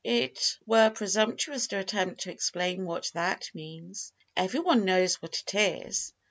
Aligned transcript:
It 0.03 0.57
were 0.65 0.89
presumptuous 0.89 1.67
to 1.67 1.77
attempt 1.79 2.21
to 2.21 2.31
explain 2.31 2.85
what 2.85 3.11
that 3.13 3.51
means. 3.53 4.11
Everyone 4.35 4.83
knows 4.83 5.21
what 5.21 5.43
it 5.45 5.53
is. 5.55 6.11